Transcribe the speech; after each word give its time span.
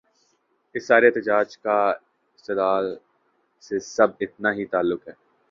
اس 0.75 0.83
سارے 0.87 1.07
احتجاج 1.07 1.57
کا 1.57 1.77
استدلال 2.35 2.85
سے 3.63 3.75
بس 3.77 3.99
اتنا 4.19 4.49
ہی 4.53 4.65
تعلق 4.65 5.07
ہے۔ 5.07 5.13